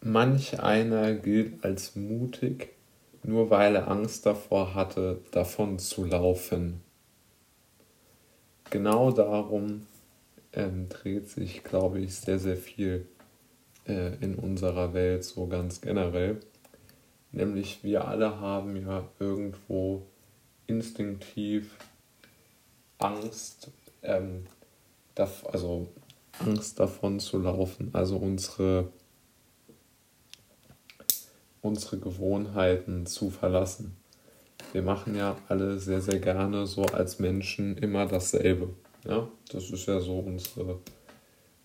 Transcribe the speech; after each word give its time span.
manch 0.00 0.60
einer 0.60 1.14
gilt 1.14 1.64
als 1.64 1.96
mutig, 1.96 2.70
nur 3.22 3.50
weil 3.50 3.76
er 3.76 3.88
Angst 3.88 4.26
davor 4.26 4.74
hatte, 4.74 5.20
davon 5.30 5.78
zu 5.78 6.04
laufen. 6.04 6.80
Genau 8.70 9.10
darum 9.10 9.86
ähm, 10.52 10.88
dreht 10.88 11.28
sich, 11.28 11.64
glaube 11.64 12.00
ich, 12.00 12.14
sehr, 12.14 12.38
sehr 12.38 12.56
viel 12.56 13.06
äh, 13.86 14.14
in 14.20 14.36
unserer 14.36 14.94
Welt 14.94 15.24
so 15.24 15.46
ganz 15.46 15.80
generell. 15.80 16.40
Nämlich 17.32 17.84
wir 17.84 18.06
alle 18.08 18.40
haben 18.40 18.76
ja 18.76 19.08
irgendwo 19.18 20.06
instinktiv 20.66 21.76
Angst, 22.98 23.70
ähm, 24.02 24.46
also 25.16 25.88
Angst 26.38 26.80
davon 26.80 27.20
zu 27.20 27.38
laufen, 27.38 27.90
also 27.92 28.16
unsere, 28.16 28.90
unsere 31.62 31.98
Gewohnheiten 31.98 33.06
zu 33.06 33.30
verlassen. 33.30 33.96
Wir 34.72 34.82
machen 34.82 35.16
ja 35.16 35.36
alle 35.48 35.78
sehr, 35.78 36.00
sehr 36.00 36.18
gerne 36.18 36.66
so 36.66 36.84
als 36.84 37.18
Menschen 37.18 37.76
immer 37.78 38.06
dasselbe. 38.06 38.70
Ja, 39.04 39.28
das 39.50 39.70
ist 39.70 39.86
ja 39.86 40.00
so 40.00 40.18
unsere, 40.18 40.78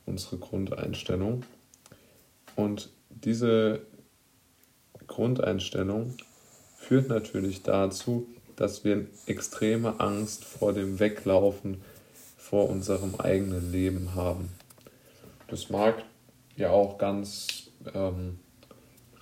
unsere 0.05 0.37
Grundeinstellung. 0.37 1.43
Und 2.55 2.89
diese 3.09 3.81
Grundeinstellung 5.07 6.15
führt 6.77 7.09
natürlich 7.09 7.63
dazu, 7.63 8.27
dass 8.55 8.83
wir 8.83 9.07
extreme 9.25 9.99
Angst 9.99 10.45
vor 10.45 10.73
dem 10.73 10.99
Weglaufen 10.99 11.81
vor 12.37 12.69
unserem 12.69 13.15
eigenen 13.15 13.71
Leben 13.71 14.15
haben. 14.15 14.49
Das 15.47 15.69
mag 15.69 16.03
ja 16.55 16.69
auch 16.69 16.97
ganz 16.97 17.69
ähm, 17.93 18.39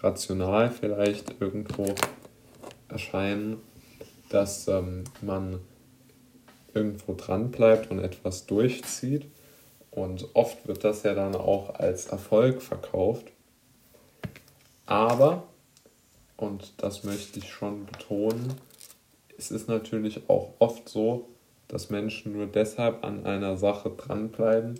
rational 0.04 0.70
vielleicht 0.70 1.42
irgendwo 1.42 1.96
erscheinen, 2.90 3.62
dass 4.30 4.68
ähm, 4.68 5.06
man 5.22 5.60
irgendwo 6.74 7.14
dran 7.14 7.52
bleibt 7.52 7.90
und 7.90 8.00
etwas 8.00 8.46
durchzieht. 8.46 9.26
Und 9.92 10.28
oft 10.34 10.68
wird 10.68 10.84
das 10.84 11.04
ja 11.04 11.14
dann 11.14 11.36
auch 11.36 11.76
als 11.76 12.08
Erfolg 12.08 12.62
verkauft. 12.62 13.32
Aber, 14.86 15.44
und 16.36 16.74
das 16.78 17.04
möchte 17.04 17.40
ich 17.40 17.50
schon 17.50 17.86
betonen, 17.86 18.54
es 19.38 19.52
ist 19.52 19.68
natürlich 19.68 20.30
auch 20.30 20.54
oft 20.60 20.90
so, 20.90 21.30
dass 21.68 21.90
Menschen 21.90 22.34
nur 22.34 22.48
deshalb 22.48 23.04
an 23.04 23.26
einer 23.26 23.58
Sache 23.58 23.90
dranbleiben, 23.90 24.80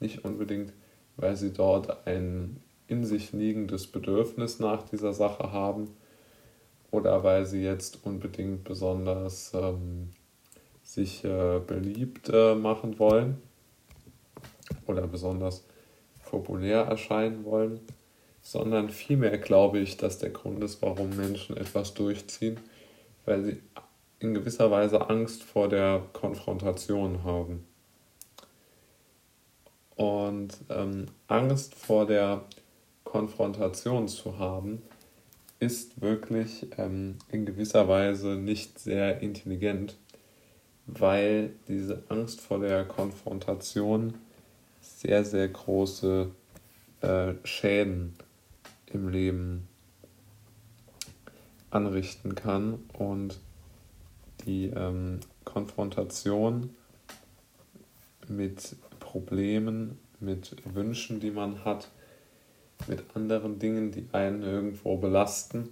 nicht 0.00 0.24
unbedingt, 0.24 0.72
weil 1.16 1.36
sie 1.36 1.52
dort 1.52 2.06
ein 2.06 2.60
in 2.92 3.04
sich 3.04 3.32
liegendes 3.32 3.86
Bedürfnis 3.86 4.60
nach 4.60 4.82
dieser 4.82 5.14
Sache 5.14 5.50
haben 5.50 5.88
oder 6.90 7.24
weil 7.24 7.46
sie 7.46 7.62
jetzt 7.62 8.04
unbedingt 8.04 8.64
besonders 8.64 9.52
ähm, 9.54 10.10
sich 10.82 11.24
äh, 11.24 11.58
beliebt 11.66 12.28
äh, 12.32 12.54
machen 12.54 12.98
wollen 12.98 13.40
oder 14.86 15.06
besonders 15.06 15.64
populär 16.26 16.82
erscheinen 16.82 17.44
wollen, 17.46 17.80
sondern 18.42 18.90
vielmehr 18.90 19.38
glaube 19.38 19.78
ich, 19.78 19.96
dass 19.96 20.18
der 20.18 20.30
Grund 20.30 20.62
ist, 20.62 20.82
warum 20.82 21.16
Menschen 21.16 21.56
etwas 21.56 21.94
durchziehen, 21.94 22.60
weil 23.24 23.42
sie 23.42 23.62
in 24.18 24.34
gewisser 24.34 24.70
Weise 24.70 25.08
Angst 25.08 25.42
vor 25.42 25.68
der 25.68 26.02
Konfrontation 26.12 27.24
haben. 27.24 27.66
Und 29.96 30.56
ähm, 30.68 31.06
Angst 31.28 31.74
vor 31.74 32.06
der 32.06 32.44
Konfrontation 33.12 34.08
zu 34.08 34.38
haben, 34.38 34.80
ist 35.60 36.00
wirklich 36.00 36.68
ähm, 36.78 37.18
in 37.30 37.44
gewisser 37.44 37.86
Weise 37.86 38.36
nicht 38.36 38.78
sehr 38.78 39.20
intelligent, 39.20 39.98
weil 40.86 41.50
diese 41.68 42.04
Angst 42.08 42.40
vor 42.40 42.60
der 42.60 42.86
Konfrontation 42.86 44.14
sehr, 44.80 45.26
sehr 45.26 45.46
große 45.46 46.30
äh, 47.02 47.34
Schäden 47.44 48.14
im 48.86 49.10
Leben 49.10 49.68
anrichten 51.70 52.34
kann 52.34 52.78
und 52.94 53.40
die 54.46 54.68
ähm, 54.68 55.20
Konfrontation 55.44 56.70
mit 58.26 58.74
Problemen, 59.00 59.98
mit 60.18 60.56
Wünschen, 60.74 61.20
die 61.20 61.30
man 61.30 61.62
hat, 61.66 61.90
mit 62.86 63.04
anderen 63.14 63.58
Dingen, 63.58 63.90
die 63.92 64.06
einen 64.12 64.42
irgendwo 64.42 64.96
belasten, 64.96 65.70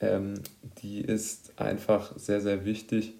ähm, 0.00 0.34
die 0.82 1.00
ist 1.00 1.52
einfach 1.60 2.16
sehr, 2.16 2.40
sehr 2.40 2.64
wichtig, 2.64 3.14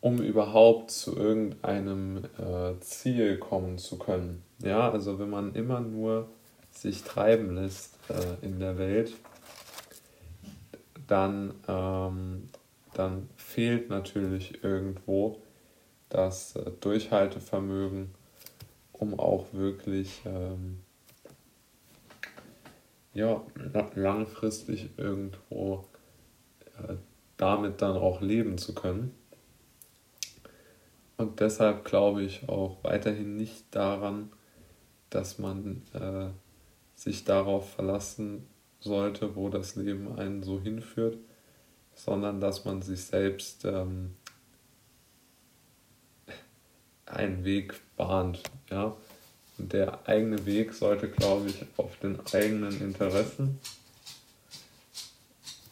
um 0.00 0.20
überhaupt 0.20 0.90
zu 0.90 1.16
irgendeinem 1.16 2.24
äh, 2.38 2.78
Ziel 2.80 3.38
kommen 3.38 3.78
zu 3.78 3.98
können. 3.98 4.42
Ja, 4.62 4.90
also 4.90 5.18
wenn 5.18 5.30
man 5.30 5.54
immer 5.54 5.80
nur 5.80 6.28
sich 6.70 7.02
treiben 7.02 7.54
lässt 7.56 7.94
äh, 8.08 8.44
in 8.46 8.60
der 8.60 8.78
Welt, 8.78 9.12
dann, 11.08 11.54
ähm, 11.66 12.48
dann 12.94 13.28
fehlt 13.36 13.88
natürlich 13.88 14.62
irgendwo 14.62 15.38
das 16.08 16.54
äh, 16.54 16.70
Durchhaltevermögen, 16.80 18.10
um 18.92 19.18
auch 19.18 19.46
wirklich 19.52 20.22
ähm, 20.24 20.80
ja, 23.18 23.42
langfristig 23.96 24.90
irgendwo 24.96 25.84
äh, 26.78 26.94
damit 27.36 27.82
dann 27.82 27.96
auch 27.96 28.20
leben 28.20 28.58
zu 28.58 28.74
können. 28.74 29.12
Und 31.16 31.40
deshalb 31.40 31.84
glaube 31.84 32.22
ich 32.22 32.48
auch 32.48 32.78
weiterhin 32.84 33.34
nicht 33.34 33.64
daran, 33.72 34.30
dass 35.10 35.40
man 35.40 35.82
äh, 35.94 36.28
sich 36.94 37.24
darauf 37.24 37.72
verlassen 37.72 38.46
sollte, 38.78 39.34
wo 39.34 39.48
das 39.48 39.74
Leben 39.74 40.16
einen 40.16 40.44
so 40.44 40.60
hinführt, 40.60 41.18
sondern 41.94 42.40
dass 42.40 42.64
man 42.64 42.82
sich 42.82 43.02
selbst 43.02 43.64
ähm, 43.64 44.14
einen 47.06 47.44
Weg 47.44 47.74
bahnt. 47.96 48.44
Ja? 48.70 48.96
Der 49.58 50.06
eigene 50.06 50.46
Weg 50.46 50.72
sollte, 50.72 51.08
glaube 51.08 51.48
ich, 51.50 51.66
auf 51.76 51.96
den 51.98 52.20
eigenen 52.32 52.80
Interessen, 52.80 53.58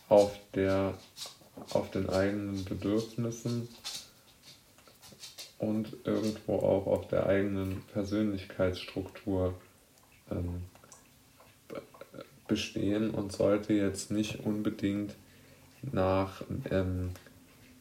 auf, 0.09 0.37
der, 0.55 0.95
auf 1.71 1.91
den 1.93 2.11
eigenen 2.11 2.65
Bedürfnissen 2.65 3.69
und 5.59 5.97
irgendwo 6.05 6.57
auch 6.57 6.87
auf 6.87 7.09
der 7.09 7.27
eigenen 7.27 7.83
Persönlichkeitsstruktur 7.93 9.55
ähm, 10.31 10.63
bestehen 12.49 13.11
und 13.11 13.33
sollte 13.33 13.73
jetzt 13.73 14.11
nicht 14.11 14.41
unbedingt 14.41 15.15
nach, 15.83 16.43
ähm, 16.71 17.11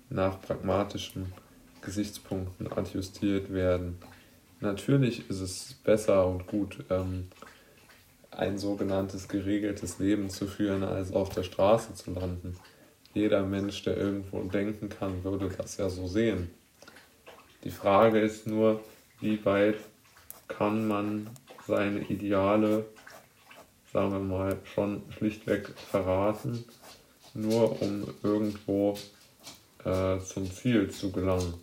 nach 0.09 0.39
pragmatischen 0.41 1.33
Gesichtspunkten 1.81 2.72
adjustiert 2.72 3.51
werden. 3.51 3.97
Natürlich 4.59 5.29
ist 5.29 5.41
es 5.41 5.73
besser 5.83 6.27
und 6.27 6.47
gut, 6.47 6.85
ähm, 6.89 7.27
ein 8.31 8.57
sogenanntes 8.57 9.27
geregeltes 9.27 9.99
Leben 9.99 10.29
zu 10.29 10.47
führen, 10.47 10.83
als 10.83 11.13
auf 11.13 11.29
der 11.29 11.43
Straße 11.43 11.93
zu 11.93 12.11
landen. 12.11 12.57
Jeder 13.13 13.43
Mensch, 13.43 13.83
der 13.83 13.97
irgendwo 13.97 14.41
denken 14.43 14.89
kann, 14.89 15.23
würde 15.23 15.49
das 15.49 15.77
ja 15.77 15.89
so 15.89 16.07
sehen. 16.07 16.51
Die 17.63 17.71
Frage 17.71 18.19
ist 18.19 18.45
nur, 18.45 18.81
wie 19.21 19.43
weit 19.45 19.77
kann 20.47 20.87
man 20.87 21.29
seine 21.66 22.01
Ideale, 22.01 22.85
sagen 23.91 24.11
wir 24.11 24.19
mal, 24.19 24.57
schon 24.66 25.02
schlichtweg 25.17 25.69
verraten, 25.90 26.66
nur 27.34 27.81
um 27.81 28.05
irgendwo 28.22 28.97
äh, 29.84 30.19
zum 30.19 30.52
Ziel 30.52 30.91
zu 30.91 31.11
gelangen. 31.11 31.53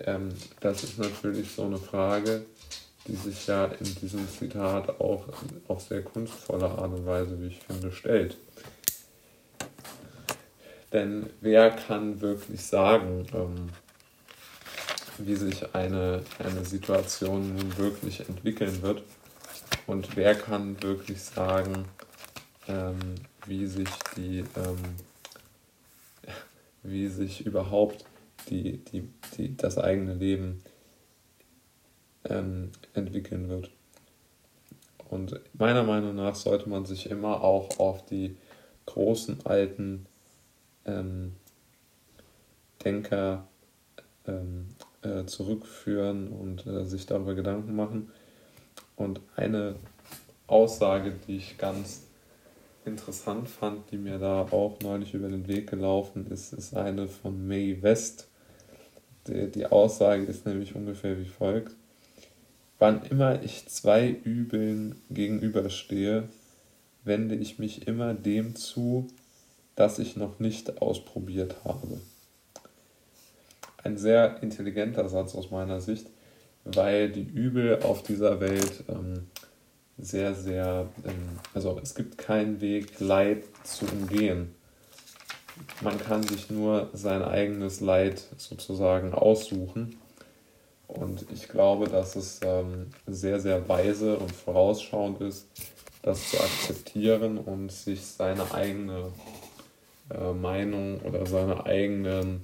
Ähm, 0.00 0.30
das 0.60 0.84
ist 0.84 0.98
natürlich 0.98 1.50
so 1.50 1.64
eine 1.64 1.78
Frage, 1.78 2.44
die 3.06 3.16
sich 3.16 3.46
ja 3.46 3.66
in 3.66 3.94
diesem 3.96 4.28
Zitat 4.28 5.00
auch 5.00 5.24
auf 5.66 5.82
sehr 5.82 6.02
kunstvolle 6.02 6.66
Art 6.66 6.92
und 6.92 7.06
Weise, 7.06 7.40
wie 7.40 7.48
ich 7.48 7.60
finde, 7.60 7.90
stellt. 7.90 8.36
Denn 10.92 11.28
wer 11.40 11.70
kann 11.70 12.20
wirklich 12.20 12.62
sagen, 12.62 13.26
ähm, 13.34 13.68
wie 15.18 15.34
sich 15.34 15.74
eine, 15.74 16.22
eine 16.38 16.64
Situation 16.64 17.56
nun 17.56 17.76
wirklich 17.76 18.20
entwickeln 18.28 18.82
wird. 18.82 19.02
Und 19.86 20.16
wer 20.16 20.34
kann 20.34 20.80
wirklich 20.82 21.22
sagen, 21.22 21.86
ähm, 22.68 22.98
wie 23.46 23.66
sich 23.66 23.88
die, 24.16 24.38
ähm, 24.56 24.78
wie 26.82 27.08
sich 27.08 27.44
überhaupt 27.44 28.04
die, 28.50 28.78
die, 28.78 29.08
die, 29.36 29.56
das 29.56 29.78
eigene 29.78 30.14
Leben 30.14 30.62
ähm, 32.24 32.70
entwickeln 32.94 33.48
wird. 33.48 33.70
Und 35.08 35.40
meiner 35.54 35.84
Meinung 35.84 36.16
nach 36.16 36.34
sollte 36.34 36.68
man 36.68 36.84
sich 36.84 37.10
immer 37.10 37.42
auch 37.42 37.78
auf 37.78 38.04
die 38.04 38.36
großen 38.86 39.46
alten 39.46 40.06
ähm, 40.84 41.32
Denker 42.84 43.46
ähm, 44.26 44.68
äh, 45.02 45.24
zurückführen 45.24 46.28
und 46.28 46.66
äh, 46.66 46.84
sich 46.84 47.06
darüber 47.06 47.34
Gedanken 47.34 47.74
machen. 47.74 48.10
Und 48.96 49.20
eine 49.36 49.76
Aussage, 50.46 51.14
die 51.26 51.36
ich 51.36 51.58
ganz 51.58 52.04
interessant 52.84 53.48
fand, 53.48 53.90
die 53.90 53.98
mir 53.98 54.18
da 54.18 54.42
auch 54.50 54.78
neulich 54.82 55.14
über 55.14 55.28
den 55.28 55.46
Weg 55.46 55.70
gelaufen 55.70 56.30
ist, 56.30 56.52
ist 56.52 56.74
eine 56.74 57.08
von 57.08 57.46
Mae 57.46 57.82
West. 57.82 58.28
Die, 59.26 59.50
die 59.50 59.66
Aussage 59.66 60.24
ist 60.24 60.46
nämlich 60.46 60.74
ungefähr 60.74 61.18
wie 61.18 61.24
folgt. 61.24 61.74
Wann 62.78 63.02
immer 63.04 63.42
ich 63.42 63.66
zwei 63.68 64.08
Übeln 64.08 64.96
gegenüberstehe, 65.10 66.28
wende 67.04 67.34
ich 67.34 67.58
mich 67.58 67.88
immer 67.88 68.14
dem 68.14 68.54
zu, 68.54 69.08
das 69.74 69.98
ich 69.98 70.16
noch 70.16 70.38
nicht 70.38 70.80
ausprobiert 70.80 71.56
habe. 71.64 72.00
Ein 73.82 73.96
sehr 73.96 74.42
intelligenter 74.42 75.08
Satz 75.08 75.34
aus 75.34 75.50
meiner 75.50 75.80
Sicht, 75.80 76.06
weil 76.64 77.10
die 77.10 77.22
Übel 77.22 77.82
auf 77.82 78.02
dieser 78.02 78.40
Welt 78.40 78.84
ähm, 78.88 79.26
sehr, 79.96 80.34
sehr, 80.34 80.88
ähm, 81.04 81.38
also 81.54 81.78
es 81.82 81.94
gibt 81.94 82.18
keinen 82.18 82.60
Weg, 82.60 83.00
Leid 83.00 83.44
zu 83.64 83.86
umgehen. 83.86 84.54
Man 85.80 85.98
kann 85.98 86.22
sich 86.22 86.50
nur 86.50 86.88
sein 86.92 87.22
eigenes 87.22 87.80
Leid 87.80 88.22
sozusagen 88.36 89.12
aussuchen. 89.12 89.96
Und 90.86 91.26
ich 91.32 91.48
glaube, 91.48 91.86
dass 91.88 92.16
es 92.16 92.40
ähm, 92.42 92.86
sehr, 93.06 93.40
sehr 93.40 93.68
weise 93.68 94.16
und 94.16 94.32
vorausschauend 94.32 95.20
ist, 95.20 95.46
das 96.02 96.30
zu 96.30 96.38
akzeptieren 96.38 97.38
und 97.38 97.70
sich 97.70 98.00
seine 98.04 98.54
eigene 98.54 99.12
äh, 100.10 100.32
Meinung 100.32 101.00
oder 101.00 101.26
seine 101.26 101.66
eigenen 101.66 102.42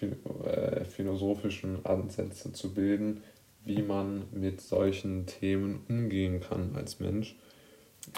äh, 0.00 0.84
philosophischen 0.84 1.84
Ansätze 1.84 2.52
zu 2.52 2.74
bilden, 2.74 3.22
wie 3.64 3.82
man 3.82 4.24
mit 4.32 4.60
solchen 4.60 5.26
Themen 5.26 5.84
umgehen 5.88 6.40
kann 6.40 6.74
als 6.74 7.00
Mensch. 7.00 7.36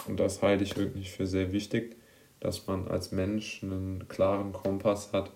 Und 0.07 0.19
das 0.19 0.41
halte 0.41 0.63
ich 0.63 0.77
wirklich 0.77 1.11
für 1.11 1.27
sehr 1.27 1.51
wichtig, 1.51 1.95
dass 2.43 2.67
man 2.67 2.89
als 2.89 3.13
Mensch 3.13 3.63
einen 3.63 4.07
klaren 4.09 4.51
Kompass 4.51 5.13
hat, 5.13 5.31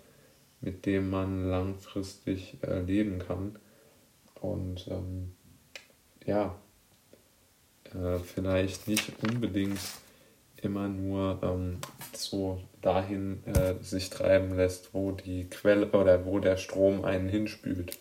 mit 0.60 0.86
dem 0.86 1.10
man 1.10 1.50
langfristig 1.50 2.58
äh, 2.62 2.82
leben 2.82 3.20
kann. 3.20 3.58
Und 4.42 4.88
ähm, 4.90 5.34
ja, 6.26 6.56
äh, 7.96 8.20
vielleicht 8.20 8.90
nicht 8.90 9.14
unbedingt 9.24 9.80
immer 10.62 10.90
nur 10.90 11.40
ähm, 11.44 11.78
so 12.14 12.62
dahin 12.82 13.42
äh, 13.46 13.76
sich 13.82 14.10
treiben 14.10 14.58
lässt, 14.58 14.94
wo 14.94 15.12
die 15.12 15.46
Quelle 15.50 15.92
oder 15.92 16.26
wo 16.26 16.40
der 16.40 16.58
Strom 16.58 17.06
einen 17.06 17.30
hinspült. 17.30 17.98